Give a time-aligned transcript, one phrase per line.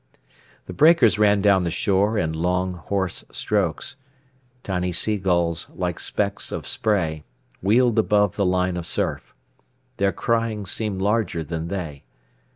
[0.65, 3.97] The breakers ran down the shore in long, hoarse strokes.
[4.63, 7.23] Tiny seagulls, like specks of spray,
[7.61, 9.35] wheeled above the line of surf.
[9.97, 12.03] Their crying seemed larger than they.